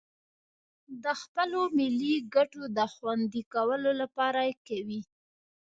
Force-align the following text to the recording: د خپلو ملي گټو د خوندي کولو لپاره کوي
د 1.03 1.05
خپلو 1.21 1.61
ملي 1.77 2.15
گټو 2.35 2.63
د 2.77 2.79
خوندي 2.93 3.43
کولو 3.53 3.91
لپاره 4.01 4.41
کوي 4.67 5.01